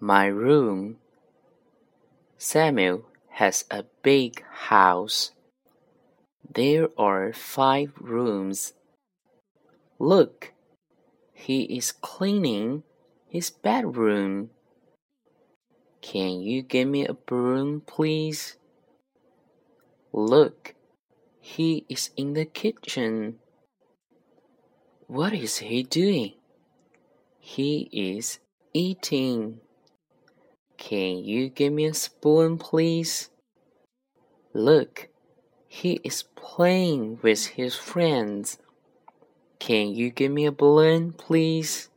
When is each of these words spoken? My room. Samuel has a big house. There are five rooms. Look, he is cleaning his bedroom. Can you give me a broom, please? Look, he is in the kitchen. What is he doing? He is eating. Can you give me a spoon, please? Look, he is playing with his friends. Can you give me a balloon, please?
My 0.00 0.26
room. 0.26 0.96
Samuel 2.36 3.06
has 3.30 3.64
a 3.70 3.84
big 4.02 4.44
house. 4.68 5.32
There 6.52 6.88
are 6.98 7.32
five 7.32 7.92
rooms. 7.98 8.74
Look, 9.98 10.52
he 11.32 11.62
is 11.62 11.92
cleaning 11.92 12.82
his 13.28 13.50
bedroom. 13.50 14.50
Can 16.02 16.40
you 16.40 16.62
give 16.62 16.88
me 16.88 17.06
a 17.06 17.14
broom, 17.14 17.80
please? 17.86 18.56
Look, 20.12 20.74
he 21.40 21.84
is 21.88 22.10
in 22.16 22.34
the 22.34 22.44
kitchen. 22.44 23.38
What 25.06 25.32
is 25.32 25.58
he 25.58 25.82
doing? 25.82 26.34
He 27.38 27.88
is 27.92 28.38
eating. 28.72 29.60
Can 30.84 31.24
you 31.24 31.48
give 31.48 31.72
me 31.72 31.86
a 31.86 31.94
spoon, 31.94 32.58
please? 32.58 33.30
Look, 34.52 35.08
he 35.66 35.98
is 36.04 36.24
playing 36.36 37.20
with 37.22 37.46
his 37.46 37.74
friends. 37.74 38.58
Can 39.58 39.94
you 39.94 40.10
give 40.10 40.30
me 40.30 40.44
a 40.44 40.52
balloon, 40.52 41.12
please? 41.12 41.88